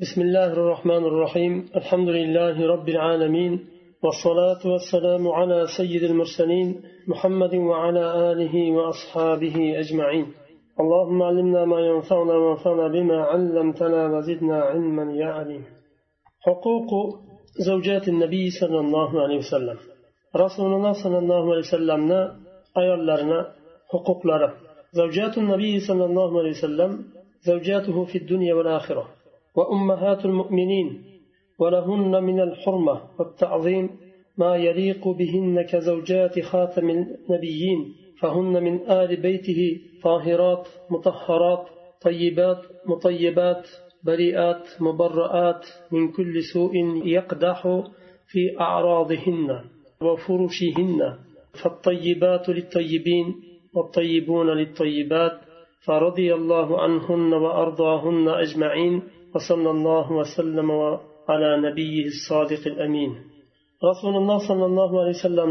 بسم 0.00 0.20
الله 0.20 0.52
الرحمن 0.52 1.04
الرحيم. 1.04 1.70
الحمد 1.76 2.08
لله 2.08 2.66
رب 2.66 2.88
العالمين 2.88 3.52
والصلاة 4.02 4.62
والسلام 4.72 5.28
على 5.28 5.66
سيد 5.76 6.02
المرسلين 6.02 6.82
محمد 7.08 7.54
وعلى 7.54 8.32
آله 8.32 8.72
وأصحابه 8.72 9.78
أجمعين. 9.78 10.26
اللهم 10.80 11.22
علمنا 11.22 11.64
ما 11.64 11.80
ينفعنا 11.80 12.32
وانفعنا 12.32 12.88
بما 12.88 13.18
علمتنا 13.22 14.16
وزدنا 14.16 14.58
علما 14.62 15.12
يا 15.12 15.26
عليم. 15.26 15.64
حقوق 16.40 16.90
زوجات 17.66 18.08
النبي 18.08 18.50
صلى 18.50 18.78
الله 18.80 19.22
عليه 19.22 19.38
وسلم. 19.38 19.78
رسول 20.36 20.74
الله 20.74 20.92
صلى 20.92 21.18
الله 21.18 21.42
عليه 21.52 21.64
وسلم 21.68 22.12
أيالرنا 22.78 23.52
حقوق 23.92 24.26
لره 24.26 24.54
زوجات 24.92 25.38
النبي 25.38 25.80
صلى 25.80 26.04
الله 26.04 26.38
عليه 26.38 26.50
وسلم 26.50 27.04
زوجاته 27.42 28.04
في 28.04 28.18
الدنيا 28.18 28.54
والآخرة. 28.54 29.08
وأمهات 29.56 30.24
المؤمنين 30.24 31.04
ولهن 31.58 32.24
من 32.24 32.40
الحرمة 32.40 33.00
والتعظيم 33.18 33.90
ما 34.38 34.56
يليق 34.56 35.08
بهن 35.08 35.62
كزوجات 35.62 36.40
خاتم 36.40 36.90
النبيين 36.90 37.94
فهن 38.20 38.62
من 38.62 38.90
آل 38.90 39.16
بيته 39.16 39.80
طاهرات 40.02 40.68
مطهرات 40.90 41.66
طيبات 42.02 42.62
مطيبات 42.86 43.68
بريئات 44.04 44.68
مبرآت 44.80 45.66
من 45.92 46.12
كل 46.12 46.42
سوء 46.52 46.76
يقدح 47.04 47.82
في 48.26 48.60
أعراضهن 48.60 49.60
وفرشهن 50.02 51.18
فالطيبات 51.62 52.48
للطيبين 52.48 53.34
والطيبون 53.74 54.50
للطيبات 54.50 55.40
فرضي 55.86 56.34
الله 56.34 56.80
عنهن 56.80 57.32
وأرضاهن 57.34 58.28
أجمعين. 58.28 59.02
وصلى 59.33 59.69
الله 59.75 60.07
وسلم 60.19 60.69
على 61.29 61.49
نبيه 61.65 62.05
الصادق 62.13 62.63
الأمين 62.73 63.11
رسول 63.89 64.15
الله 64.21 64.37
صلى 64.49 64.65
الله 64.69 64.91
عليه 65.01 65.15
وسلم 65.19 65.49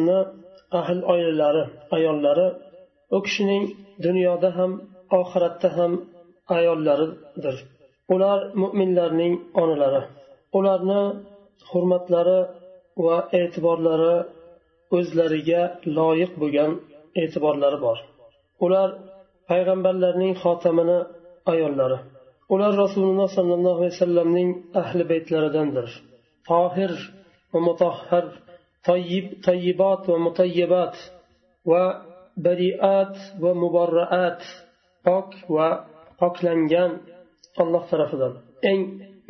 أهل 0.80 0.98
oilalari 1.12 1.64
ayollari 1.96 2.46
u 3.16 3.18
kishining 3.24 3.64
dunyoda 4.04 4.48
ham 4.56 4.70
oxiratda 5.20 5.68
ham 5.76 5.92
ayollaridir 6.56 7.56
ular 8.14 8.38
mo'minlarning 8.62 9.34
onalari 9.62 10.02
ularni 10.58 11.00
hurmatlari 11.70 12.38
va 13.04 13.16
e'tiborlari 13.40 14.14
o'zlariga 14.96 15.62
loyiq 15.98 16.32
bo'lgan 16.42 16.70
e'tiborlari 17.22 17.78
bor 17.86 17.98
ular 18.64 18.88
payg'ambarlarning 19.48 20.32
xotamini 20.42 20.98
ayollari 21.52 21.98
Ular 22.53 22.73
rasululloh 22.83 23.27
sollallohu 23.37 23.79
alayhi 23.81 23.95
vasallamning 23.97 24.49
ahli 24.81 25.03
baytlaridandir. 25.11 25.89
Tohir 26.49 26.93
va 27.51 27.59
mutahhar 27.67 28.25
tayyib 28.89 29.27
tayyibot 29.47 30.01
va 30.11 30.17
mutayyibat 30.27 30.95
va 31.71 31.83
bariat 32.45 33.15
va 33.43 33.51
mubarraat 33.63 34.41
pok 35.05 35.29
va 35.55 35.69
poklangan 36.21 36.91
alloh 37.61 37.83
tarafidan. 37.91 38.33
Eng 38.71 38.81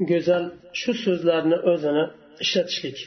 go'zal 0.10 0.46
shu 0.80 0.92
so'zlarni 1.04 1.58
o'zini 1.72 2.06
ishlatishlik. 2.44 2.98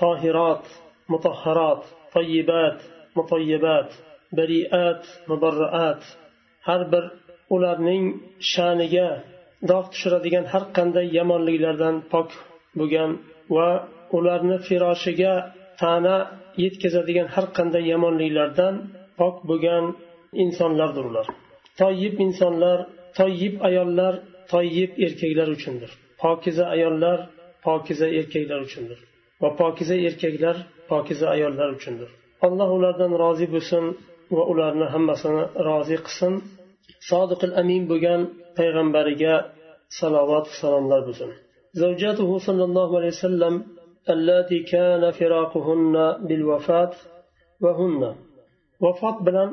Tohirot 0.00 0.64
mutahharot 1.12 1.82
tayyibat 2.14 2.78
mutayyibat 3.18 3.88
bariat 4.38 5.02
mubarraat. 5.30 6.02
Har 6.66 6.82
bir 6.92 7.04
ularning 7.54 8.04
sha'niga 8.52 9.08
dog' 9.70 9.88
tushiradigan 9.92 10.44
har 10.52 10.64
qanday 10.76 11.06
yomonliklardan 11.18 11.94
pok 12.12 12.28
bo'lgan 12.78 13.10
va 13.56 13.68
ularni 14.16 14.56
firoshiga 14.66 15.34
ta'na 15.82 16.16
yetkazadigan 16.64 17.28
har 17.34 17.46
qanday 17.58 17.84
yomonliklardan 17.92 18.74
pok 19.20 19.36
bo'lgan 19.50 19.84
insonlardir 20.44 21.04
ular. 21.10 21.26
Toyib 21.80 22.14
insonlar 22.26 22.78
toyib 23.18 23.54
ayollar 23.68 24.14
toyib 24.52 24.90
erkaklar 25.06 25.48
uchundir. 25.56 25.90
Pokiza 26.22 26.64
ayollar 26.74 27.18
pokiza 27.66 28.06
erkaklar 28.18 28.60
uchundir. 28.66 28.98
Va 29.42 29.48
pokiza 29.60 29.96
erkaklar 30.08 30.56
pokiza 30.90 31.26
ayollar 31.34 31.68
uchundir. 31.78 32.08
Alloh 32.46 32.68
ulardan 32.78 33.12
rozi 33.22 33.46
bo'lsin 33.54 33.84
va 34.36 34.42
ularni 34.52 34.86
hammasini 34.94 35.42
rozi 35.68 35.96
qilsin. 36.06 36.32
Sodiqil 37.10 37.52
amin 37.62 37.82
bo'lgan 37.90 38.20
payg'ambariga 38.57 39.33
salovat 39.99 40.45
salomlar 40.61 41.01
bo'lsin 41.07 41.31
زوجاته 41.83 42.29
صلى 42.47 42.63
الله 42.69 42.89
عليه 42.97 43.11
وسلم 43.17 43.53
اللاتي 44.13 44.59
كان 44.73 45.03
فراقهن 45.17 45.95
بالوفاة 46.27 46.93
وهن 47.63 48.01
وفاة 48.83 49.17
بلان 49.27 49.49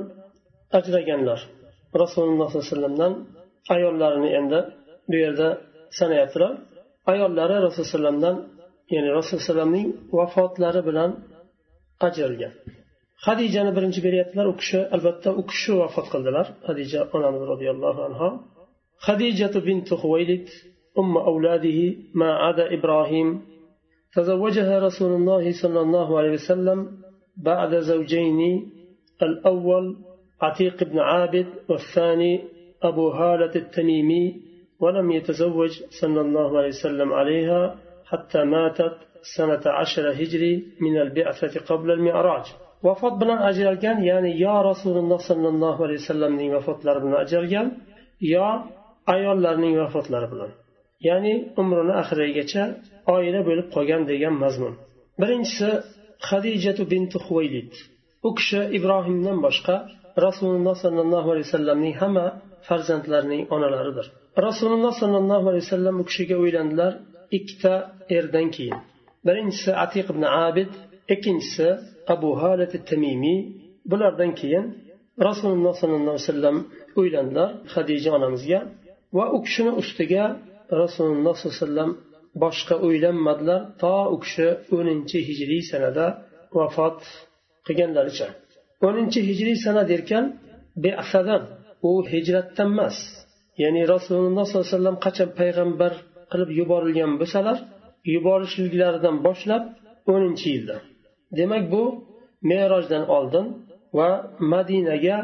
أجرجنلر 0.78 1.40
رسول 2.02 2.24
الله 2.32 2.46
صلى 2.48 2.58
الله 2.58 2.68
عليه 2.68 2.76
وسلم 2.76 3.12
ayollarini 3.74 4.28
endi 4.38 4.58
bu 5.08 5.16
yerda 5.24 5.48
sanayaptilar 5.98 6.52
ayollari 7.12 7.54
rasululloh 7.66 7.88
alayhivasallamdan 7.88 8.36
ya'ni 8.94 9.08
rasululloh 9.18 9.42
alayhivasallamning 9.42 9.86
vafotlari 10.18 10.80
bilan 10.88 11.10
ajralgan 12.06 12.52
hadijani 13.26 13.70
birinchi 13.76 14.00
beryaptilar 14.06 14.46
u 14.52 14.54
kishi 14.60 14.78
albatta 14.94 15.30
u 15.40 15.42
kishi 15.50 15.70
vafot 15.82 16.06
qildilar 16.12 16.46
hadija 16.68 17.00
onamiz 17.16 17.42
roziyallohu 17.52 18.00
anhu 18.08 18.28
خديجة 19.07 19.59
بنت 19.59 19.93
خويلد 19.93 20.47
أم 20.99 21.17
أولاده 21.17 21.79
ما 22.13 22.29
عدا 22.43 22.73
إبراهيم. 22.77 23.41
تزوجها 24.15 24.79
رسول 24.87 25.11
الله 25.19 25.43
صلى 25.61 25.79
الله 25.85 26.19
عليه 26.19 26.31
وسلم 26.31 26.79
بعد 27.37 27.79
زوجين 27.79 28.39
الأول 29.21 29.85
عتيق 30.41 30.83
بن 30.83 30.99
عابد 30.99 31.47
والثاني 31.69 32.33
أبو 32.83 33.09
هالة 33.09 33.55
التميمي 33.55 34.25
ولم 34.79 35.11
يتزوج 35.11 35.71
صلى 36.01 36.21
الله 36.21 36.57
عليه 36.57 36.67
وسلم 36.67 37.13
عليها 37.13 37.75
حتى 38.05 38.43
ماتت 38.43 38.97
سنة 39.37 39.61
عشر 39.65 40.11
هجري 40.11 40.53
من 40.81 40.97
البعثة 41.01 41.59
قبل 41.69 41.91
المعراج. 41.91 42.45
vafot 42.83 43.13
bilan 43.21 43.39
ajralgan 43.49 43.97
ya'ni 44.09 44.31
yo 44.45 44.55
rasululloh 44.69 45.19
sollallohu 45.29 45.79
alayhi 45.85 46.01
vasallamning 46.03 46.49
vafotlari 46.57 46.99
bilan 47.03 47.17
ajralgan 47.23 47.67
yo 48.33 48.47
ayollarning 49.13 49.73
vafotlari 49.81 50.27
bilan. 50.33 50.51
Ya'ni 51.07 51.33
umrini 51.61 51.93
oxirigacha 52.01 52.63
oila 53.15 53.39
bo'lib 53.47 53.67
qolgan 53.75 54.01
degan 54.11 54.35
mazmun. 54.43 54.73
Birinchisi 55.21 55.69
hadijatu 56.29 56.83
binti 56.91 57.17
huvaylid 57.25 57.71
u 58.27 58.29
kishi 58.37 58.61
ibrohimdan 58.77 59.37
boshqa 59.45 59.75
rasululloh 60.25 60.75
sollallohu 60.83 61.27
alayhi 61.33 61.47
vasallamning 61.49 61.95
hamma 62.01 62.25
farzandlarining 62.67 63.43
onalaridir. 63.55 64.07
Rasululloh 64.47 64.93
sollallohu 65.01 65.45
alayhi 65.51 65.65
vasallam 65.67 65.95
u 66.01 66.03
kishiga 66.09 66.35
uylandilar 66.43 66.93
ikkita 67.37 67.73
erdan 68.17 68.47
keyin. 68.55 68.79
Birinchisi 69.27 69.71
atiq 69.85 70.05
ibn 70.13 70.23
abid 70.47 70.71
ikkinchisi 71.13 71.67
abu 72.13 72.29
halat 72.41 72.73
tamimiy 72.89 73.39
bulardan 73.91 74.31
keyin 74.39 74.65
rasululloh 75.27 75.73
sollallohu 75.81 76.15
alayhi 76.15 76.27
vasallam 76.29 76.57
uylandilar 77.01 77.49
hadija 77.73 78.09
onamizga. 78.17 78.59
Va 79.17 79.25
u 79.35 79.37
kishini 79.45 79.71
ustiga 79.81 80.23
rasululloh 80.81 81.33
sollallohu 81.37 81.57
alayhi 81.57 81.67
vasallam 81.67 81.91
boshqa 82.43 82.75
o'ylanmadilar. 82.85 83.61
To 83.81 83.93
u 84.15 84.17
kishi 84.23 84.47
o'ninchi 84.77 85.17
hijriy 85.27 85.63
sanada 85.71 86.05
vafot 86.57 86.99
qilganlaricha. 87.67 88.27
O'ninchi 88.87 89.19
hijriy 89.29 89.57
sana 89.65 89.81
derkan 89.91 90.25
beasadan 90.83 91.41
u 91.89 91.91
hijratdan 92.11 92.69
emas. 92.75 92.97
Ya'ni 93.63 93.81
rasululloh 93.93 94.45
sollallohu 94.47 94.67
alayhi 94.67 94.77
vasallam 94.77 94.97
qachon 95.05 95.29
payg'ambar 95.39 95.93
qilib 96.31 96.49
yuborilgan 96.59 97.11
bo'lsalar 97.21 97.57
yuborishliklaridan 98.13 99.15
boshlab 99.27 99.63
o'ninchi 100.13 100.47
yilda. 100.55 100.77
Demak 101.39 101.63
bu 101.73 101.83
merojdan 102.51 103.03
oldin 103.17 103.45
va 103.97 104.09
madinaga 104.53 105.17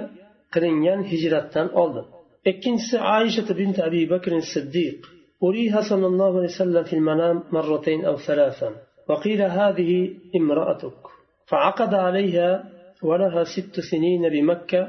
qilingan 0.54 1.00
hijratdan 1.12 1.68
oldin. 1.82 2.06
Ikkinchisi 2.52 2.98
aisha 3.18 3.42
bint 3.60 3.78
abi 3.88 4.02
bakr 4.14 4.32
siddiq 4.56 5.00
أريها 5.44 5.82
صلى 5.82 6.08
الله 6.08 6.32
عليه 6.38 6.52
وسلم 6.56 6.84
في 6.84 6.94
المنام 6.94 7.44
مرتين 7.52 8.06
أو 8.06 8.18
ثلاثا 8.18 8.70
وقيل 9.10 9.42
هذه 9.42 10.14
امرأتك. 10.36 11.02
فعقد 11.46 11.94
عليها 11.94 12.50
ولها 13.04 13.44
ست 13.44 13.80
سنين 13.80 14.30
بمكة 14.30 14.82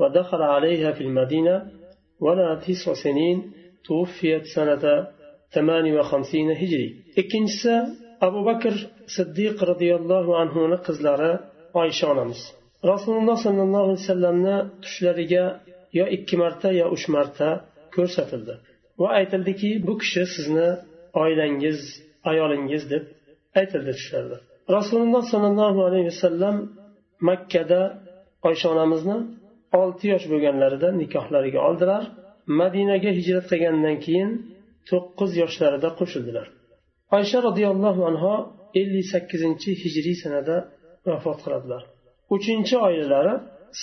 ودخل 0.00 0.42
عليها 0.42 0.92
في 0.92 1.00
المدينة 1.00 1.66
ولها 2.20 2.54
تسع 2.54 2.94
سنين 2.94 3.52
توفيت 3.84 4.44
سنة 4.56 5.06
ثمان 5.54 5.98
وخمسين 5.98 6.50
هجري. 6.50 6.88
إكنس 7.18 7.68
أبو 8.22 8.44
بكر 8.44 8.74
صديق 9.06 9.64
رضي 9.64 9.94
الله 9.94 10.36
عنه 10.38 10.76
قزلارا 10.76 11.40
عائشة 11.76 12.06
onamiz 12.12 12.40
rasululloh 12.92 13.36
sollallohu 13.46 13.84
alayhi 13.86 14.00
vasallamni 14.02 14.56
tushlariga 14.84 15.44
yo 15.98 16.04
ikki 16.16 16.36
marta 16.42 16.68
yo 16.80 16.86
uch 16.96 17.06
marta 17.16 17.48
ko'rsatildi. 17.96 18.54
Va 19.00 19.08
aytildiki 19.18 19.70
bu 19.86 19.94
kishi 20.02 20.22
sizni 20.34 20.68
oilangiz 21.22 21.78
ayolingiz 22.30 22.82
deb 22.92 23.04
aytildi 23.60 23.92
tushlarda 23.98 24.38
rasululloh 24.76 25.22
sollallohu 25.32 25.80
alayhi 25.88 26.06
vasallam 26.12 26.56
makkada 27.28 27.80
oysha 28.48 28.66
onamizni 28.74 29.16
olti 29.80 30.04
yosh 30.12 30.26
bo'lganlarida 30.32 30.88
nikohlariga 31.02 31.60
oldilar. 31.68 32.02
Madinaga 32.60 33.10
hijrat 33.18 33.46
qilgandan 33.52 33.96
keyin 34.04 34.30
to'qqiz 34.90 35.30
yoshlarida 35.42 35.88
qo'shildilar. 35.98 36.46
Oysha 37.16 37.38
roziyallohu 37.48 38.02
anhu 38.10 38.32
ellik 38.80 39.06
sakkizinchi 39.12 39.70
hijriy 39.82 40.16
sanada 40.22 40.56
vafot 41.08 41.38
qiladilar. 41.44 41.82
Uchinchi 42.36 42.74
oilalari 42.86 43.34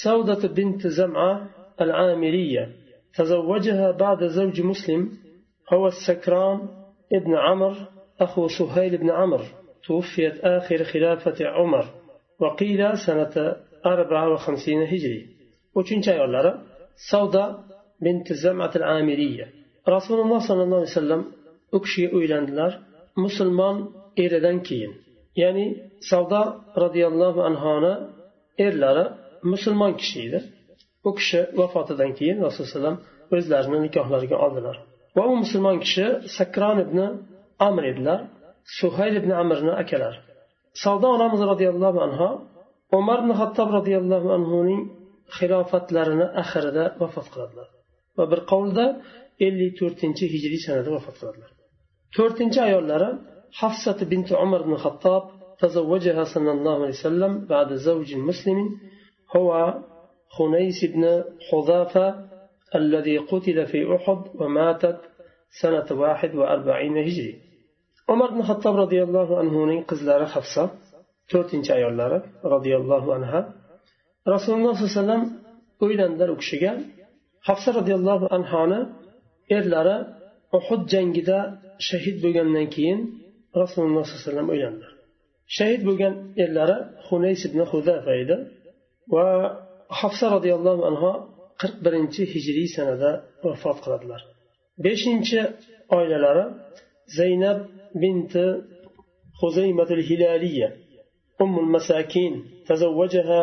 savdatu 0.03 0.47
bint 0.57 0.81
zama 0.99 1.29
amiriya 1.77 2.69
تزوجها 3.13 3.91
بعد 3.91 4.27
زوج 4.27 4.61
مسلم 4.61 5.11
هو 5.73 5.87
السكران 5.87 6.59
ابن 7.13 7.35
عمر 7.35 7.75
أخو 8.19 8.47
سهيل 8.47 8.97
بن 8.97 9.09
عمر. 9.09 9.41
توفيت 9.87 10.39
آخر 10.39 10.83
خلافة 10.83 11.47
عمر 11.47 11.85
وقيل 12.39 12.97
سنة 12.97 13.55
أربعة 13.85 14.33
وخمسين 14.33 14.81
هجري. 14.81 15.27
وشنش 15.75 16.09
أيولار 16.09 16.61
سودا 17.11 17.57
بنت 18.01 18.33
زمعة 18.33 18.71
العامرية 18.75 19.47
رسول 19.89 20.19
الله 20.19 20.47
صلى 20.47 20.63
الله 20.63 20.75
عليه 20.77 20.87
وسلم 20.87 21.25
أكشي 21.73 22.07
أيلاندلار 22.07 22.79
مسلمان 23.17 23.87
إيردن 24.19 24.59
كين. 24.59 24.93
يعني 25.35 25.75
سودا 25.99 26.61
رضي 26.77 27.07
الله 27.07 27.43
عنها 27.43 28.09
musulmon 29.43 29.97
kishi 29.97 30.19
edi 30.27 30.39
u 31.08 31.10
kishi 31.18 31.40
vafotidan 31.60 32.10
keyin 32.18 32.36
rasululloh 32.46 32.68
alayhi 32.70 32.78
vasallam 32.78 32.98
o'zlarini 33.36 33.78
nikohlariga 33.86 34.36
oldilar 34.44 34.76
va 35.16 35.22
u 35.30 35.34
musulmon 35.42 35.76
kishi 35.84 36.06
sakron 36.36 36.78
ibn 36.86 36.98
amr 37.68 37.82
edilar 37.92 38.20
suhayl 38.78 39.14
ibn 39.20 39.30
amrni 39.42 39.72
akalari 39.82 40.18
savdo 40.82 41.06
onamiz 41.16 41.40
roziyallohu 41.52 41.98
anhu 42.06 42.28
umar 42.98 43.18
ibn 43.22 43.32
hattob 43.40 43.68
roziyallohu 43.78 44.28
anhuning 44.38 44.80
xilofatlarini 45.36 46.26
oxirida 46.42 46.84
vafot 47.02 47.26
qiladilar 47.32 47.68
va 48.18 48.24
bir 48.32 48.40
qovulda 48.50 48.84
ellik 49.46 49.72
to'rtinchi 49.80 50.24
hijriy 50.34 50.60
sanada 50.66 50.90
vafot 50.96 51.14
qiladilar 51.20 51.50
to'rtinchi 52.16 52.58
ayollari 52.68 53.10
hafsat 53.60 53.98
bint 54.12 54.28
umar 54.44 54.60
ibn 54.66 54.74
hattob 54.84 55.24
تزوجها 55.62 56.24
صلى 56.34 56.50
الله 56.56 56.76
عليه 56.84 56.98
وسلم 57.00 57.32
بعد 57.52 57.68
زوج 57.74 58.08
مسلم 58.28 58.58
هو 59.36 59.48
خنيس 60.35 60.79
بن 60.93 61.03
حذافة 61.47 62.07
الذي 62.75 63.17
قتل 63.17 63.57
في 63.71 63.79
أحد 63.95 64.21
وماتت 64.39 64.99
سنة 65.61 65.87
واحد 65.91 66.31
وأربعين 66.35 66.97
هجري 66.97 67.33
عمر 68.09 68.29
بن 68.31 68.39
الخطاب 68.39 68.75
رضي 68.75 69.03
الله 69.03 69.29
عنه 69.39 69.81
قزلار 69.89 70.25
حفصة 70.25 70.65
to'rtinchi 71.31 71.71
ayollari 71.77 72.17
roziyallohu 72.53 73.09
anha 73.17 73.39
rasululloh 74.33 74.73
sollallohu 74.75 74.93
alayhi 74.93 75.01
vasallam 75.01 75.23
uylandilar 75.85 76.29
u 76.35 76.37
kishiga 76.41 76.71
hafsa 77.47 77.69
roziyallohu 77.79 78.25
anhoni 78.37 78.79
erlari 79.57 79.97
uhud 80.57 80.81
jangida 80.93 81.39
shahid 81.89 82.15
bo'lgandan 82.23 82.67
keyin 82.75 82.99
rasululloh 83.61 84.03
sollallohu 84.03 84.19
alayhi 84.19 84.29
vasallam 84.29 84.49
uylandilar 84.53 84.91
shahid 85.57 85.81
bo'lgan 85.87 86.13
erlari 86.43 86.77
hunays 87.07 87.41
ibn 87.49 87.59
hudafa 87.71 88.11
edi 88.23 88.35
va 89.13 89.27
حفصة 89.89 90.27
رضي 90.35 90.53
الله 90.53 90.75
hofsa 90.75 90.81
roziyallohu 90.81 90.85
anhu 90.89 91.09
qirq 91.61 91.75
birinchi 91.85 92.23
hijriy 92.33 92.67
sanada 92.75 93.11
vafot 93.43 93.77
qiladilar. 93.83 94.21
Beshinchi 94.85 95.39
زينب 97.07 97.67
بنت 97.95 98.61
خزيمة 99.41 99.83
الهلالية 99.83 100.75
أم 101.41 101.59
المساكين 101.59 102.43
تزوجها 102.67 103.41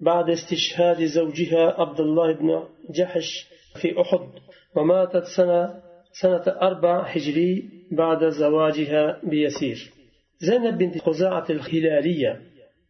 بعد 0.00 0.30
استشهاد 0.30 1.04
زوجها 1.04 1.80
عبد 1.80 2.00
الله 2.00 2.32
بن 2.32 2.62
جحش 2.90 3.48
في 3.80 4.00
أحد 4.00 4.28
وماتت 4.76 5.24
سنة 5.36 5.82
سنة 6.22 6.44
أربع 6.46 7.02
هجري 7.02 7.70
بعد 7.92 8.28
زواجها 8.28 9.20
بيسير 9.24 9.92
زينب 10.38 10.78
بنت 10.78 10.98
خزاعة 10.98 11.46
الهلالية 11.50 12.40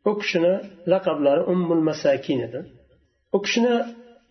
أكشنا 0.06 0.62
لقب 0.86 1.26
أم 1.26 1.72
المساكين 1.72 2.40
u 3.35 3.37
kishini 3.45 3.75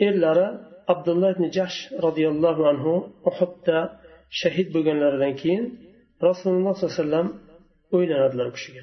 erlari 0.07 0.47
abdulloh 0.93 1.31
ibn 1.35 1.45
jahsh 1.57 1.79
roziyallohu 2.07 2.63
anhu 2.73 2.93
uhudda 3.31 3.79
shahid 4.41 4.69
bo'lganlaridan 4.75 5.35
keyin 5.43 5.65
rasululloh 6.29 6.73
sollallohu 6.75 6.95
alayhi 6.95 7.03
vasallam 7.05 7.29
o'ylanadilar 7.97 8.47
u 8.51 8.53
kishiga 8.57 8.83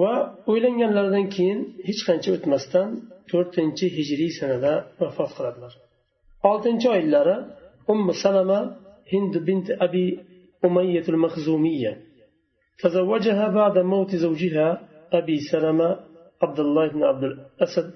va 0.00 0.12
o'ylanganlaridan 0.50 1.26
keyin 1.36 1.58
hech 1.88 2.00
qancha 2.08 2.30
o'tmasdan 2.36 2.88
to'rtinchi 3.30 3.86
hijriy 3.96 4.32
sanada 4.40 4.72
vafot 5.00 5.30
qiladilar 5.36 5.72
oltinchi 6.50 6.86
oilalari 6.96 7.36
ummu 7.92 8.12
salama 8.24 8.60
hind 9.12 9.34
bint 9.48 9.66
abi 9.86 10.04
umayyatul 10.68 11.18
mahzumiya 11.24 11.94
تزوجها 12.82 13.46
بعد 13.58 13.76
موت 13.92 14.10
زوجها 14.24 14.68
أبي 15.18 15.36
سلمة 15.52 15.88
عبد 16.42 16.58
الله 16.60 16.84
بن 16.94 17.02
عبد 17.10 17.24
الأسد 17.30 17.88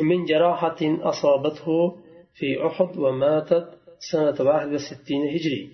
من 0.00 0.24
جراحة 0.24 0.76
أصابته 0.82 1.96
في 2.34 2.66
أحد 2.66 2.98
وماتت 2.98 3.68
سنة 4.12 4.36
61 4.40 5.28
هجري. 5.34 5.70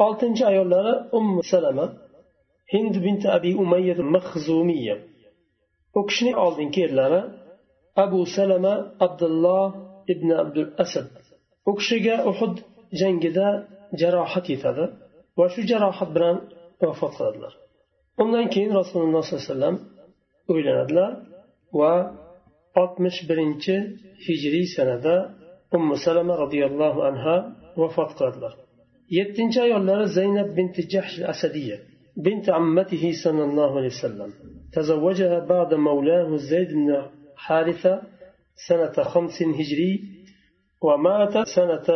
ألتن 0.00 0.32
جايولا 0.34 1.10
أم 1.14 1.40
سلمة 1.52 1.92
هند 2.74 2.98
بنت 2.98 3.26
أبي 3.26 3.58
أمية 3.58 3.92
المخزومية. 3.92 5.06
أكشني 5.96 6.48
ألتن 6.48 6.70
كيرلارا 6.70 7.32
أبو 7.96 8.24
سلمة 8.24 8.92
عبد 9.00 9.22
الله 9.22 9.74
ابن 10.10 10.32
عبد 10.32 10.56
الأسد. 10.58 11.08
أكشيغا 11.68 12.30
أحد 12.30 12.58
جنجدا 12.92 13.68
جراحة 13.94 14.40
تذا 14.40 14.96
وشو 15.36 15.62
جراحة 15.62 16.06
بران 16.14 16.40
وفات 16.82 17.14
قدر 17.14 17.56
أمنا 18.20 18.48
كين 18.48 18.72
رسول 18.72 19.02
الله 19.04 19.20
صلى 19.20 19.32
الله 19.32 19.66
عليه 19.66 19.76
وسلم 19.76 19.76
أولاد 20.50 20.90
الله 20.90 22.25
oltmish 22.81 23.19
birinchi 23.29 23.75
hijriy 24.25 24.67
sanada 24.75 25.15
ummu 25.77 25.95
salama 26.05 26.33
roziyallohu 26.43 26.99
anha 27.09 27.35
vafot 27.81 28.11
qiladilar 28.17 28.53
yettinchi 29.17 29.59
ayollari 29.67 30.05
zaynab 30.17 30.49
binti 30.57 30.81
jahsh 30.93 31.17
asadiya 31.33 31.77
بنت 32.27 32.45
عمته 32.57 33.03
صلى 33.23 33.43
الله 33.49 33.71
عليه 33.79 33.91
وسلم 33.97 34.29
تزوجها 34.75 35.37
بعد 35.53 35.71
مولاه 35.73 36.29
زيد 36.51 36.69
بن 36.79 36.89
حارثة 37.45 37.93
سنة 38.67 38.95
خمس 39.11 39.37
هجري 39.59 39.93
ومات 40.87 41.35
سنة 41.57 41.87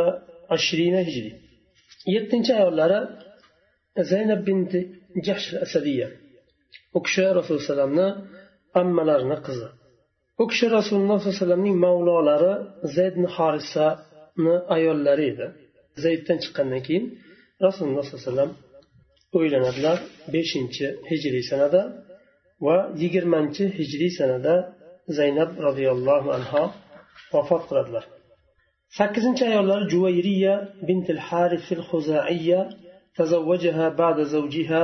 عشرين 0.54 0.96
هجري 1.08 1.34
يتنجا 2.16 2.54
أيولارا 2.62 3.00
زينب 4.10 4.40
بنت 4.48 4.74
jahsh 5.26 5.50
asadiya 5.66 6.08
u 6.98 7.00
kishi 7.06 7.22
rasululloh 7.22 7.64
alayhivasallamni 7.64 8.08
ammalarini 8.82 9.38
qizi 9.46 9.68
u 10.42 10.44
kishi 10.50 10.66
rasululloh 10.78 11.18
sollallohu 11.20 11.30
alayhi 11.30 11.42
vasallamning 11.42 11.78
mavlolari 11.86 12.54
zaydni 12.98 13.28
horisani 13.38 14.56
ayollari 14.76 15.26
edi 15.34 15.48
zayddan 16.04 16.38
chiqqandan 16.44 16.82
keyin 16.88 17.06
rasululloh 17.66 18.04
sollallohu 18.04 18.24
alayhi 18.24 18.32
vasallam 18.32 18.52
o'ylanadilar 19.38 19.98
beshinchi 20.34 20.88
hijriy 21.10 21.44
sanada 21.52 21.82
va 22.66 22.78
yigirmanchi 23.02 23.64
hijriy 23.78 24.12
sanada 24.20 24.56
zaynab 25.20 25.50
roziyallohu 25.68 26.28
anhu 26.38 26.64
vafot 27.34 27.64
qiladilar 27.70 28.04
sakkizinchi 28.98 29.44
ayollari 29.52 29.86
juvayriya 29.94 30.54
bintil 30.88 31.22
harifil 31.28 31.84
huzaiya 31.90 32.62
تزوجها 33.18 33.90
بعد 33.90 34.18
زوجها 34.24 34.84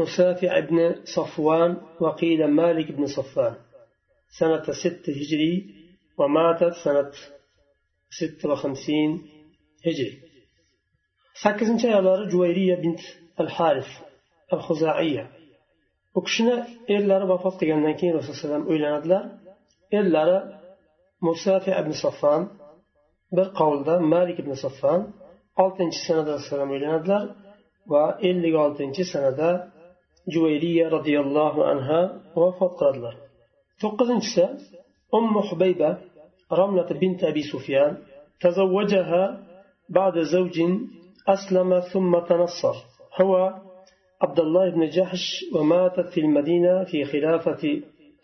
مسافع 0.00 0.60
بن 0.60 0.94
صفوان 1.04 1.76
وقيل 2.00 2.40
مالك 2.60 2.92
بن 2.92 3.06
صفوان 3.06 3.54
سنة 4.39 4.63
ست 4.71 5.09
هجري 5.09 5.53
وماتت 6.17 6.73
سنة 6.83 7.11
ست 8.09 8.45
وخمسين 8.45 9.11
هجري 9.85 10.21
سكز 11.43 11.69
انت 11.69 11.83
يا 11.83 12.29
جويرية 12.31 12.75
بنت 12.75 12.99
الحارث 13.39 13.87
الخزاعية 14.53 15.31
وكشنا 16.15 16.67
إلا 16.89 17.17
ربا 17.17 17.37
فقط 17.37 17.61
قلنا 17.61 17.91
كي 17.91 18.11
رسول 18.11 18.35
صلى 18.35 18.43
الله 18.43 18.55
عليه 18.55 18.65
وسلم 18.65 18.75
إلا 18.75 19.39
إلا 19.93 20.23
ربا 20.23 20.61
مصافع 21.21 21.81
بن 21.81 21.91
صفان 21.91 22.47
بالقول 23.31 23.83
ده 23.83 23.99
مالك 23.99 24.41
بن 24.41 24.53
صفان 24.53 25.13
altıncı 25.55 25.99
senede 26.07 26.39
selam 26.39 26.73
ilanadılar 26.73 27.29
ve 27.89 28.27
56. 28.27 29.05
senede 29.05 29.67
Cüveyriye 30.29 30.91
radıyallahu 30.91 31.63
anh'a 31.63 32.21
vefat 32.35 32.79
kıradılar. 32.79 33.15
To'qqizinchisi 33.81 34.45
ummu 35.17 35.41
hubayba 35.49 35.91
رملة 36.61 36.89
بنت 37.01 37.23
أبي 37.23 37.43
سفيان 37.53 37.97
تزوجها 38.41 39.23
بعد 39.89 40.15
زوج 40.33 40.57
أسلم 41.27 41.79
ثم 41.79 42.19
تنصر. 42.19 42.75
هو 43.21 43.33
عبد 44.21 44.39
الله 44.39 44.69
بن 44.69 44.89
جحش 44.89 45.45
وماتت 45.55 46.07
في 46.13 46.19
المدينة 46.19 46.83
في 46.83 47.05
خلافة 47.05 47.63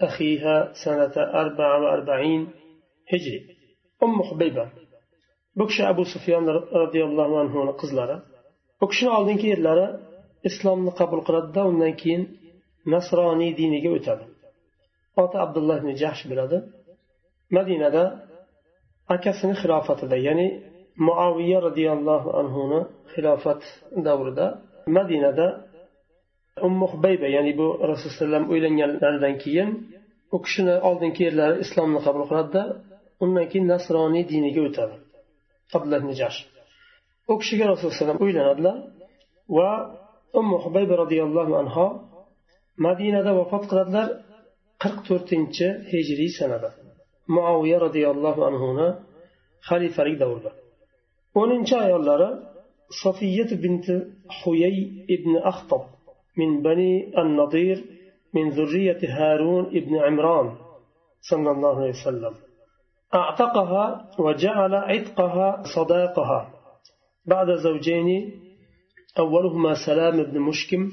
أخيها 0.02 0.74
سنة 0.86 1.16
أربع 1.42 1.70
وأربعين 1.82 2.42
هجري. 3.14 3.42
أم 4.04 4.24
حبيبة 4.24 4.70
بكش 5.56 5.82
أبو 5.82 6.04
سفيان 6.04 6.50
رضي 6.84 7.04
الله 7.04 7.40
عنه 7.40 7.72
قزلرة 7.72 8.24
aldingi 9.18 9.48
yillari 9.54 9.88
islomni 10.50 10.92
qabul 11.00 11.22
qiladida 11.28 11.62
undan 11.72 11.94
keyin 12.02 12.24
nasroniy 12.94 13.52
diniga 13.60 13.90
o'tadi 13.98 14.26
oti 15.24 15.38
abdulloh 15.46 15.76
ibn 15.82 15.90
jahsh 16.02 16.24
bo'ladi 16.30 16.58
madinada 17.58 18.04
akasini 19.16 19.56
xilofatida 19.62 20.18
ya'ni 20.28 20.48
muaviya 21.08 21.60
roziyallohu 21.68 22.30
anhuni 22.42 22.80
xilofat 23.14 23.62
davrida 24.08 24.46
madinada 24.98 25.48
ummu 26.68 26.86
hubayba 26.94 27.28
ya'ni 27.36 27.52
bu 27.60 27.68
rasululloh 27.92 28.16
alayhi 28.16 28.22
vasallam 28.22 28.46
uylanganlaridan 28.54 29.36
keyin 29.44 29.70
u 30.36 30.38
kishini 30.46 30.76
oldingi 30.90 31.22
yillari 31.28 31.56
islomni 31.66 32.00
qabul 32.06 32.24
qiladida 32.30 32.64
undan 33.24 33.46
keyin 33.52 33.66
nasroniy 33.74 34.24
diniga 34.32 34.62
o'tadi 34.68 34.96
abdulloh 35.76 36.00
ibn 36.04 36.12
jahsh. 36.20 36.40
U 37.32 37.34
kishiga 37.42 37.66
rasululloh 37.74 38.18
uylanadilar 38.26 38.78
va 39.58 39.70
ummu 40.40 40.58
hubayba 40.66 40.94
roziyallohu 41.04 41.54
anhu 41.62 41.86
madinada 42.86 43.32
vafot 43.40 43.64
qiladilar. 43.72 44.08
Qirq 44.82 45.00
to'rtinchi 45.08 45.68
hijriy 45.92 46.32
sanada 46.40 46.70
muaviya 47.36 47.78
roziyallohu 47.86 48.42
anhuni 48.50 48.88
xalifalik 49.70 50.16
davrida. 50.22 50.52
O'ninchi 51.42 51.76
ayollari 51.86 52.30
صفية 53.04 53.56
بنت 53.56 54.08
حيي 54.30 55.06
ابن 55.10 55.38
أخطب 55.38 55.82
من 56.38 56.62
بني 56.62 57.22
النضير 57.22 57.84
من 58.34 58.50
ذرية 58.50 59.00
هارون 59.04 59.66
ابن 59.66 59.96
عمران 59.96 60.56
صلى 61.22 61.52
الله 61.52 61.76
عليه 61.82 61.90
وسلم 61.90 62.34
أعتقها 63.16 64.10
وجعل 64.20 64.76
عتقها 64.76 65.64
صداقها 65.76 66.54
بعد 67.26 67.56
زوجين 67.56 68.32
أولهما 69.20 69.74
سلام 69.86 70.24
بن 70.24 70.40
مشكم 70.40 70.92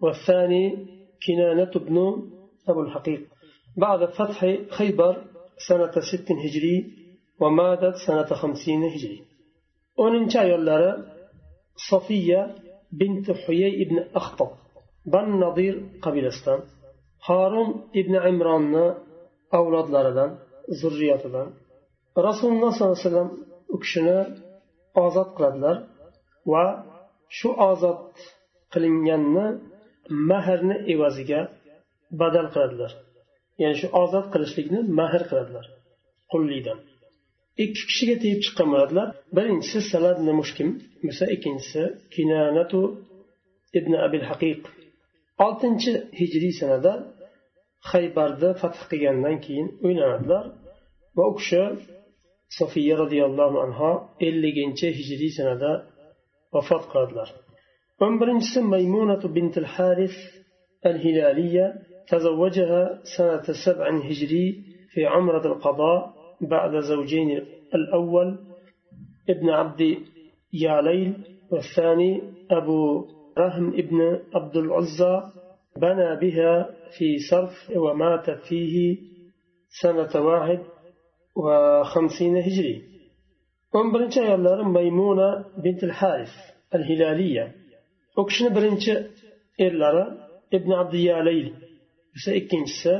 والثاني 0.00 0.86
كنانة 1.26 1.70
بن 1.86 1.96
السبب 2.68 2.80
الحقيق 2.80 3.20
بعد 3.76 4.04
فتح 4.04 4.56
خيبر 4.70 5.24
سنة 5.68 5.90
ست 5.90 6.32
هجري 6.32 6.76
ومادت 7.40 7.94
سنة 8.06 8.24
خمسين 8.24 8.84
هجري. 8.84 9.22
وننشا 9.98 10.38
يولار 10.38 11.04
صفية 11.90 12.54
بنت 12.92 13.30
حيي 13.30 13.82
ابن 13.82 14.04
أخطب 14.14 14.50
بن 15.06 15.28
نظير 15.44 15.88
قبيلستان. 16.02 16.60
هارون 17.28 17.90
ابن 17.96 18.16
عمران 18.16 18.94
أولاد 19.54 19.90
لاردان 19.90 20.38
zurriyatidan 20.80 21.48
رسول 22.18 22.52
الله 22.52 22.70
صلى 22.70 22.84
الله 22.86 22.98
عليه 22.98 23.08
وسلم 23.08 23.28
اكشنا 23.74 24.16
qiladilar 25.36 25.76
va 26.52 26.66
وشو 27.30 27.50
ozod 27.70 27.98
qilinganni 28.72 29.46
mahrni 30.30 30.76
evaziga 30.92 31.40
badal 32.20 32.46
qiladilar. 32.54 32.92
Ya'ni 33.62 33.76
shu 33.80 33.86
ozod 34.02 34.26
qilishlikni 34.32 34.80
mahr 34.98 35.22
qiladilar. 35.30 35.66
Qullikdan 36.32 36.78
ikki 37.64 37.82
kishiga 37.90 38.16
tegib 38.22 38.40
chiqqan 38.44 38.68
bo'ladilar 38.72 39.08
birinchisi 39.36 39.78
salad 39.92 40.16
ibn 40.20 40.30
mushkim 40.40 40.68
bo'lsa 41.02 41.24
ikkinchisi 41.34 41.82
kinanatu 42.14 42.80
ibn 43.78 43.92
abil 44.06 44.24
haqiq. 44.30 44.60
Oltinchi 45.46 45.92
hijriy 46.20 46.54
sanada 46.60 46.92
haybarni 47.90 48.50
fath 48.60 48.80
qilgandan 48.90 49.36
keyin 49.44 49.68
uylanadilar 49.86 50.44
va 51.16 51.24
u 51.30 51.32
kishi 51.38 51.62
sofiya 52.58 52.94
roziyallohu 53.02 53.56
anhu 53.66 53.90
elliginchi 54.28 54.88
hijriy 54.98 55.32
sanada 55.38 55.70
vafot 56.54 56.84
qiladilar. 56.90 57.28
O'n 58.04 58.14
birinchisi 58.20 58.60
maymunatu 58.72 59.26
bintil 59.36 59.68
haris 59.74 60.16
al 60.88 60.96
hilaliya 61.04 61.66
تزوجها 62.10 63.00
سنة 63.16 63.42
سبع 63.66 63.98
هجري 63.98 64.64
في 64.90 65.06
عمرة 65.06 65.46
القضاء 65.46 66.14
بعد 66.40 66.80
زوجين 66.80 67.44
الأول 67.74 68.38
ابن 69.28 69.50
عبد 69.50 69.96
ياليل 70.52 71.14
والثاني 71.50 72.22
أبو 72.50 73.06
رهم 73.38 73.68
ابن 73.68 74.20
عبد 74.34 74.56
العزى. 74.56 75.22
بنى 75.76 76.16
بها 76.20 76.70
في 76.98 77.18
صرف 77.30 77.76
ومات 77.76 78.30
فيه 78.30 78.96
سنة 79.82 80.24
واحد 80.26 80.60
وخمسين 81.36 82.36
هجري. 82.36 82.82
ومن 83.74 83.92
برنشا 83.92 84.20
يالله 84.20 84.68
ميمونة 84.68 85.44
بنت 85.64 85.84
الحارث 85.84 86.32
الهلالية. 86.74 87.54
وكشن 88.18 88.54
برنشا 88.54 89.06
إرلارا 89.60 90.28
ابن 90.54 90.72
عبد 90.72 90.94
ياليل. 90.94 91.54
بس 92.18 92.28
إكنشسا 92.28 92.96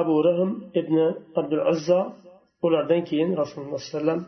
أبو 0.00 0.20
رهم 0.20 0.50
ابن 0.76 0.96
عبد 1.36 1.52
العزى 1.52 2.00
ulardan 2.66 3.02
keyin 3.08 3.30
rasululloh 3.40 3.78
alayhi 3.78 3.92
vasallam 3.92 4.20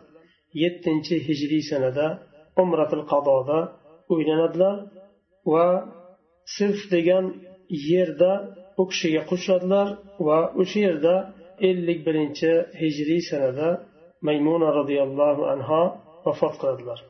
yettinchi 0.63 1.15
hijriy 1.29 1.63
sanada 1.71 2.07
umratil 2.63 3.05
qadoda 3.13 3.59
uylanadilar 4.15 4.77
va 5.53 5.67
sirf 6.57 6.81
degan 6.95 7.25
yerda 7.91 8.33
u 8.81 8.83
kishiga 8.91 9.23
qo'shiladilar 9.31 9.89
va 10.27 10.39
o'sha 10.61 10.79
yerda 10.87 11.15
ellik 11.69 11.99
birinchi 12.07 12.51
hijriy 12.83 13.23
sanada 13.31 13.69
maymuna 14.27 14.69
roziyallohu 14.79 15.43
anhu 15.55 15.81
vafot 16.27 16.55
qiladilar 16.63 17.01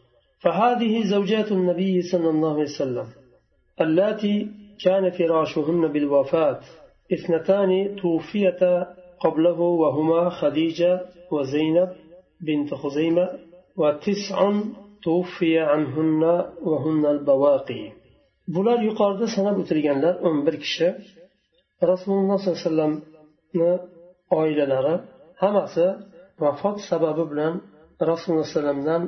فهذه 0.45 0.95
زوجات 1.15 1.49
النبي 1.59 1.95
صلى 2.13 2.29
الله 2.35 2.53
عليه 2.57 2.71
وسلم 2.75 3.09
اللاتي 3.85 4.37
كان 4.85 5.05
فراشهن 5.17 5.83
بالوفاة 5.93 6.61
اثنتان 7.16 7.72
توفيتا 8.02 8.76
قبله 9.24 9.60
وهما 9.82 10.30
خديجة 10.30 10.92
وزينب 11.32 11.90
بنت 12.48 12.74
خزيمة 12.74 13.30
وتسع 13.78 14.38
توفي 15.04 15.60
عنهن 15.60 16.24
وهن 16.70 17.06
البواقي 17.06 17.84
bular 18.56 18.80
yuqorida 18.90 19.28
sanab 19.36 19.56
o'tilganlar 19.62 20.14
o'n 20.28 20.38
bir 20.46 20.56
kishi 20.64 20.88
rasululloh 21.92 22.38
sollallohu 22.40 22.58
alayhi 22.58 22.66
vasallamni 22.68 23.72
oilalari 24.40 24.96
hammasi 25.42 25.86
vafot 26.44 26.78
sababi 26.90 27.24
bilan 27.32 27.54
rasululloh 28.12 28.44
alayhi 28.44 28.56
vasallamdan 28.56 29.02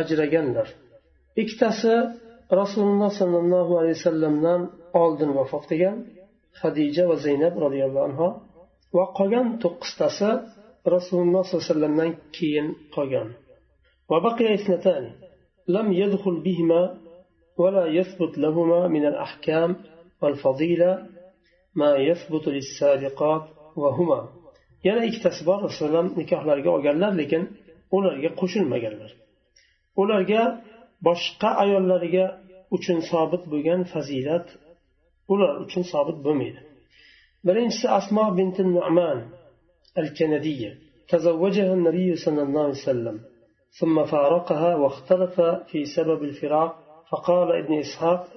ajraganlar 0.00 0.68
ikkitasi 1.42 1.92
rasululloh 2.60 3.10
sollallohu 3.20 3.72
alayhi 3.80 3.96
vasallamdan 4.00 4.60
oldin 5.02 5.30
vafot 5.38 5.64
qilgan 5.70 5.96
hadija 6.60 7.02
va 7.10 7.16
zaynab 7.26 7.54
roziyallohu 7.64 8.06
anhu 8.08 8.28
va 8.96 9.04
qolgan 9.18 9.46
to'qqiztasi 9.62 10.30
rasululloh 10.94 11.42
sollallohu 11.44 11.64
alayhi 11.64 11.72
vasallamdan 11.72 12.10
keyin 12.36 12.66
qolgan 12.96 13.28
وبقي 14.10 14.54
اثنتان 14.54 15.04
لم 15.76 15.92
يدخل 16.02 16.34
بهما 16.46 16.82
ولا 17.60 17.84
يثبت 17.86 18.38
لهما 18.38 18.88
من 18.88 19.04
الأحكام 19.06 19.70
والفضيلة 20.22 21.06
ما 21.74 21.90
يثبت 21.96 22.44
للسابقات 22.48 23.44
وهما 23.76 24.20
yana 24.88 25.02
ikkitasi 25.08 25.42
bor 25.48 25.58
rasululloh 25.68 26.04
nikohlarga 26.20 26.70
olganlar 26.76 27.12
lekin 27.20 27.42
ularga 27.96 28.30
qo'shilmaganlar 28.40 29.10
ularga 30.02 30.42
boshqa 31.06 31.50
ayollariga 31.64 32.24
uchun 32.76 32.98
sobit 33.10 33.42
bo'lgan 33.52 33.80
fazilat 33.92 34.46
ular 35.33 35.53
uchun 35.63 35.83
sobit 35.93 36.17
bo'lmaydi 36.25 36.61
birinchisi 37.45 37.87
asmo 37.99 38.25
binti 38.37 38.61
nu'man 38.77 39.19
al 40.01 40.09
kanadiya 40.17 40.71
تزوجها 41.11 41.73
النبي 41.73 42.15
صلى 42.15 42.41
الله 42.41 42.63
عليه 42.63 42.83
وسلم 42.83 43.19
ثم 43.79 44.03
فارقها 44.03 44.75
واختلف 44.75 45.41
في 45.41 45.85
سبب 45.85 46.23
الفراق 46.23 46.71
فقال 47.11 47.47
ابن 47.61 47.73
إسحاق 47.79 48.27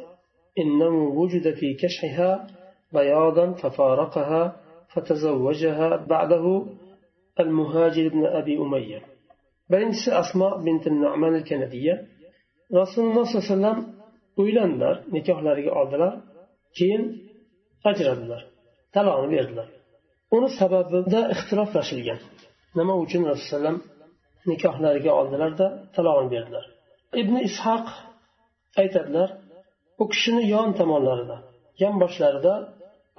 إنه 0.59 0.95
وجد 1.21 1.55
في 1.55 1.75
كشحها 1.75 2.47
بياضا 2.93 3.53
ففارقها 3.53 4.57
فتزوجها 4.95 5.97
بعده 5.97 6.67
المهاجر 7.41 8.09
بن 8.09 8.27
أبي 8.27 8.59
أمية 8.59 9.03
بين 9.71 9.89
أسماء 10.09 10.59
بنت 10.59 10.87
النعمان 10.87 11.35
الكندية 11.35 12.07
رسول 12.75 13.11
الله 13.11 13.25
صلى 13.25 13.55
الله 13.55 13.69
عليه 13.69 13.79
وسلم 13.79 13.95
أولاً 14.39 14.67
نكاح 15.13 15.39
لارجع 15.43 15.83
keyin 16.77 17.03
ajradilar 17.91 18.43
talog'ini 18.95 19.31
berdilar. 19.37 19.69
Uni 20.37 20.49
sababida 20.61 21.21
ixtiroflashilgan 21.35 22.21
nima 22.79 22.95
uchun 23.05 23.23
rasululloh 23.33 23.77
nikohlariga 24.51 25.13
oldilarda 25.21 25.67
talog'ini 25.97 26.31
berdilar. 26.35 26.65
Ibn 27.21 27.35
ishoq 27.49 27.87
aytadilar 28.81 29.29
u 30.03 30.05
kishini 30.13 30.43
yon 30.55 30.69
tomonlarida 30.81 31.37
yonboshlarida 31.83 32.55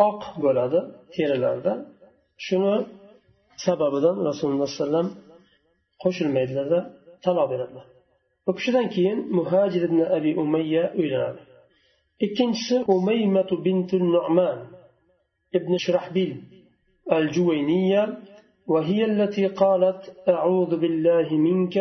oq 0.08 0.22
bo'ladi 0.44 0.80
terilarida 1.16 1.74
shuni 2.46 2.74
sababidan 3.66 4.16
rasululloh 4.30 4.70
sallam 4.82 5.08
qo'shilmaydilarda 6.04 6.80
taloq 7.26 7.48
beradilar. 7.54 7.86
U 8.50 8.52
kishidan 8.58 8.88
keyin 8.96 9.20
muhajir 9.38 9.82
ibn 9.90 10.00
abi 10.18 10.32
umayya 10.44 10.84
uylanadi. 11.02 11.42
ikkinchisi 12.27 12.77
umaymatu 12.97 13.55
bintu 13.67 13.97
nu'man 14.15 14.59
ibn 15.57 15.73
shurahbil 15.85 16.33
al 17.17 17.27
juvayniya 17.35 18.03
وهي 18.73 19.01
التي 19.13 19.45
قالت 19.63 20.01
أعوذ 20.37 20.73
بالله 20.83 21.29
منك 21.49 21.77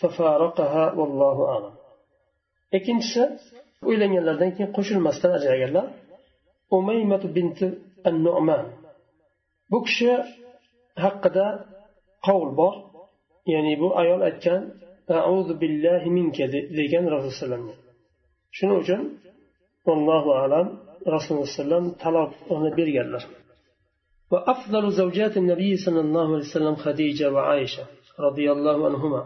ففارقها 0.00 0.84
والله 0.98 1.36
أعلم 1.52 1.74
ikkinchisi 2.76 3.22
uylanganlardan 3.88 4.50
keyin 4.56 4.70
qo'shilmasdan 4.76 5.30
ajraganlar 5.38 5.86
umaymat 6.76 7.22
binti 7.36 7.66
an 8.08 8.14
nu'man 8.26 8.64
bu 9.70 9.78
kishi 9.86 10.10
haqida 11.04 11.46
qavl 12.26 12.50
bor 12.60 12.74
ya'ni 13.52 13.74
bu 13.82 13.88
ayol 14.00 14.20
aytgan 14.28 14.62
auzu 15.30 15.52
billahi 15.62 16.08
minka 16.16 16.44
degan 16.78 17.04
rasululloh 17.16 17.76
shuning 18.56 18.78
uchun 18.82 19.00
allohu 19.91 20.29
alam. 20.43 20.67
Rasululloh 21.05 21.47
alayhi 21.59 21.97
taloqni 22.03 22.69
berganlar. 22.79 23.23
وأفضل 24.33 24.91
زوجات 24.91 25.37
النبي 25.37 25.77
صلى 25.77 25.99
الله 25.99 26.27
عليه 26.33 26.45
وسلم 26.49 26.75
خديجة 26.75 27.31
وعائشة 27.31 27.83
رضي 28.19 28.51
الله 28.51 28.85
عنهما 28.85 29.21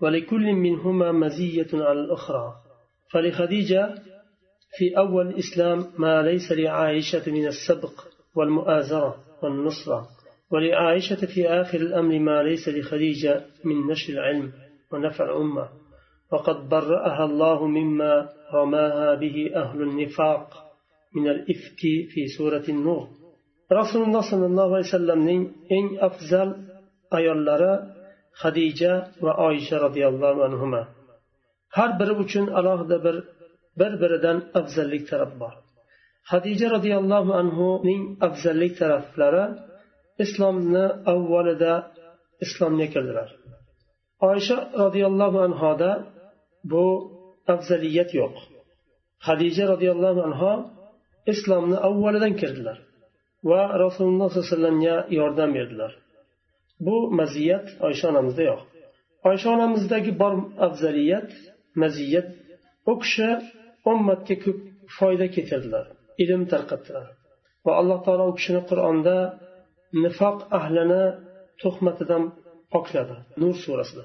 ولكل 0.00 0.52
منهما 0.52 1.12
مزية 1.12 1.68
على 1.72 2.00
الأخرى 2.00 2.54
فلخديجة 3.12 3.94
في 4.78 4.98
أول 4.98 5.28
الإسلام 5.28 5.86
ما 5.98 6.22
ليس 6.22 6.52
لعائشة 6.52 7.32
من 7.32 7.46
السبق 7.46 7.92
والمؤازرة 8.34 9.16
والنصرة 9.42 10.08
ولعائشة 10.50 11.26
في 11.26 11.48
آخر 11.48 11.78
الأمر 11.78 12.18
ما 12.18 12.42
ليس 12.42 12.68
لخديجة 12.68 13.44
من 13.64 13.86
نشر 13.86 14.12
العلم 14.12 14.52
ونفع 14.92 15.24
الأمة 15.24 15.68
وقد 16.31 16.69
برأها 16.69 17.23
الله 17.25 17.67
مما 17.67 18.29
رماها 18.53 19.15
به 19.15 19.51
أهل 19.55 19.81
النفاق 19.81 20.47
من 21.15 21.25
الإفك 21.29 21.81
في 22.11 22.21
سورة 22.37 22.65
النور 22.69 23.07
رسول 23.73 24.01
الله 24.03 24.21
صلى 24.31 24.45
الله 24.45 24.67
عليه 24.75 24.87
وسلم 24.89 25.27
إن 25.71 25.85
أفضل 25.99 26.47
ayollari 27.17 27.73
hadija 28.41 28.91
va 29.21 29.31
oysha 29.47 29.75
roziyallohu 29.85 30.39
anhu 30.47 30.67
har 31.77 31.89
biri 31.99 32.13
uchun 32.23 32.45
alohida 32.59 32.97
bir 33.05 33.15
bir 33.79 33.91
biridan 34.01 34.37
afzallik 34.59 35.03
taraf 35.11 35.31
bor 35.41 35.53
hadija 36.31 36.67
roziyallohu 36.75 37.31
anhuning 37.41 38.01
afzallik 38.27 38.73
taraflari 38.81 39.45
islomni 40.23 40.85
avvalida 41.13 41.73
islomga 42.45 42.87
kirdilar 42.93 43.29
oysha 44.29 44.57
roziyallohu 44.83 45.39
anhoda 45.47 45.91
bu 46.64 46.84
afzaliyat 47.52 48.10
yo'q. 48.20 48.34
Hadija 49.26 49.64
roziyallohu 49.72 50.20
anho 50.28 50.52
islomni 51.32 51.76
avvalidan 51.88 52.34
kirdilar 52.40 52.78
va 53.50 53.60
rasululloh 53.84 54.28
sollallohu 54.30 54.44
alayhi 54.44 54.54
vasallamga 54.54 54.96
yordam 55.18 55.50
berdilar. 55.58 55.92
Bu 56.86 56.96
maziyat 57.20 57.66
oysha 57.86 58.06
onamizda 58.12 58.42
yo'q. 58.50 58.60
Oysha 59.28 59.48
onamizdagi 59.56 60.12
bor 60.22 60.34
afzaliyat 60.66 61.30
maziyat 61.82 62.28
u 62.90 62.92
kishi 63.02 63.28
ummatga 63.90 64.36
ko'p 64.44 64.58
foyda 64.98 65.26
keltirdilar 65.34 65.86
ilm 66.22 66.42
tarqatdilar 66.52 67.06
va 67.66 67.72
alloh 67.80 67.98
taolo 68.06 68.24
u 68.30 68.34
kishini 68.38 68.62
qur'onda 68.70 69.16
nifoq 70.04 70.38
ahlini 70.58 71.04
tuhmatidan 71.62 72.24
pokladi 72.72 73.16
nur 73.40 73.54
surasida. 73.64 74.04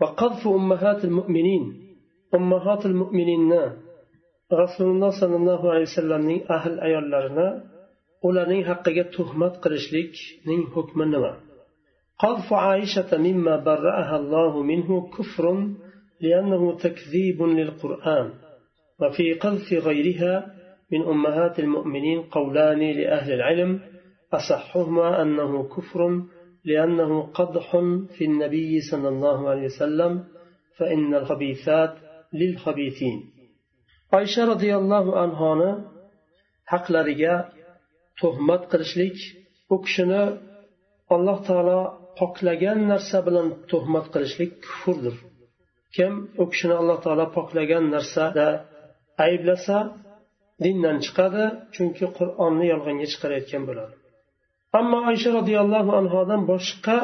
وقذف 0.00 0.42
أمهات 0.48 1.04
المؤمنين. 1.04 1.62
أمهات 2.34 2.86
المؤمنين 2.86 3.52
rasululloh 4.50 5.12
sollallohu 5.14 5.70
alayhi 5.70 5.88
vasallamning 5.90 6.40
ahl 6.56 6.74
ayollarini 6.86 7.48
ularning 8.28 8.62
haqqiga 8.70 9.04
tuhmat 9.16 9.54
qilishlikning 9.62 10.62
hukmi 10.74 11.06
nima 11.14 11.32
قذف 12.24 12.52
عائشة 12.52 13.10
مما 13.16 13.54
برأها 13.64 14.16
الله 14.20 14.52
منه 14.62 14.88
كفر 15.16 15.44
لأنه 16.20 16.62
تكذيب 16.84 17.42
للقرآن. 17.42 18.26
وفي 19.00 19.26
قذف 19.34 19.68
غيرها 19.72 20.34
من 20.92 21.00
أمهات 21.12 21.58
المؤمنين 21.60 22.18
قولان 22.22 22.80
لأهل 22.98 23.32
العلم 23.32 23.80
أصحهما 24.32 25.22
أنه 25.22 25.68
كفر 25.74 26.00
لأنه 26.65 27.11
قدح 27.39 27.67
في 28.15 28.23
النبي 28.25 28.81
صلى 28.81 29.09
الله 29.13 29.49
عليه 29.49 29.65
وسلم 29.65 30.23
فإن 30.77 31.15
الخبيثات 31.15 31.93
للخبيثين 32.33 33.19
عائشة 34.13 34.45
رضي 34.45 34.75
الله 34.75 35.05
عنها 35.19 35.95
haqlariga 36.71 37.35
tuhmat 38.21 38.63
qilishlik 38.71 39.17
u 39.73 39.75
kishini 39.85 40.23
alloh 41.15 41.37
taolo 41.49 41.79
poklagan 42.19 42.79
narsa 42.91 43.17
bilan 43.27 43.47
tuhmat 43.71 44.05
qilishlik 44.13 44.51
kufrdir 44.65 45.15
kim 45.95 46.13
u 46.41 46.43
kishini 46.51 46.75
alloh 46.81 46.97
taolo 47.05 47.25
poklagan 47.37 47.85
narsada 47.95 48.47
ayblasa 49.27 49.77
dindan 50.63 50.97
chiqadi 51.05 51.43
chunki 51.75 52.05
qur'onni 52.17 52.65
yolg'onga 52.73 53.07
chiqarayotgan 53.13 53.63
bo'ladi 53.69 53.93
ammo 54.78 54.98
oysha 55.10 55.30
roziyallohu 55.38 55.90
anhodan 56.00 56.42
boshqa 56.52 56.96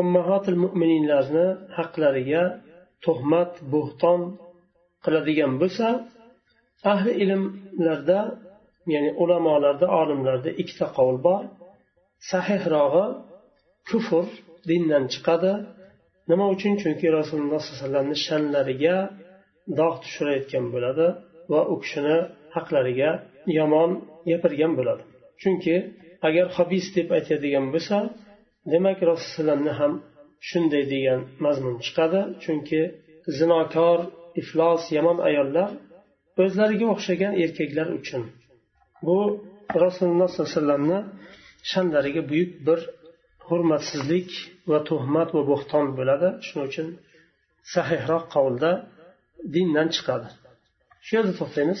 ummahotil 0.00 0.58
mo'mininlarni 0.64 1.46
haqlariga 1.76 2.42
tuhmat 3.04 3.52
bo'xton 3.72 4.20
qiladigan 5.04 5.52
bo'lsa 5.62 5.86
ahli 6.92 7.12
ilmlarda 7.22 8.20
ya'ni 8.94 9.10
ulamolarda 9.22 9.86
olimlarda 10.00 10.50
ikkita 10.62 10.86
qovul 10.96 11.18
bor. 11.26 11.42
Sahihrog'i 12.30 13.06
kufr 13.88 14.26
dindan 14.68 15.04
chiqadi. 15.12 15.52
Nima 16.30 16.46
uchun? 16.54 16.72
Chunki 16.82 17.06
rasululloh 17.18 17.60
sollallohu 17.62 17.80
alayhi 17.80 17.86
vasallamni 17.86 18.16
sha'nlariga 18.26 18.96
dog' 19.80 19.96
tushirayotgan 20.04 20.64
bo'ladi 20.74 21.06
va 21.52 21.60
u 21.72 21.74
kishini 21.82 22.16
haqlariga 22.56 23.10
yomon 23.58 23.90
gapirgan 24.30 24.72
bo'ladi. 24.78 25.02
Chunki 25.42 25.76
agar 26.28 26.46
habis 26.58 26.86
deb 26.96 27.08
aytadigan 27.16 27.66
bo'lsa 27.74 27.96
demak 28.72 28.98
rasulullohni 29.10 29.72
ham 29.80 29.92
shunday 30.48 30.84
degan 30.94 31.20
mazmun 31.44 31.76
chiqadi. 31.84 32.20
Chunki 32.44 32.80
zinokor 33.38 33.98
iflos 34.40 34.82
yomon 34.96 35.18
ayollar 35.28 35.70
o'zlariga 36.42 36.86
o'xshagan 36.94 37.32
erkaklar 37.44 37.88
uchun. 37.98 38.22
Bu 39.06 39.18
rasululloh 39.84 40.28
sollallohu 40.30 40.48
alayhi 40.50 40.58
vasallamni 40.58 41.00
sha'nlariga 41.70 42.22
buyuk 42.30 42.52
bir 42.66 42.80
hurmatsizlik 43.48 44.30
va 44.70 44.78
tuhmat 44.88 45.28
va 45.36 45.42
bo'xton 45.50 45.86
bo'ladi. 45.98 46.28
Shuning 46.46 46.66
uchun 46.70 46.88
sahihroq 47.74 48.24
qavlda 48.34 48.70
dindan 49.54 49.88
chiqadi. 49.96 50.28
Shu 51.04 51.12
yerda 51.16 51.32
to'xtaymiz. 51.40 51.80